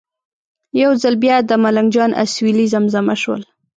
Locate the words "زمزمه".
2.73-3.15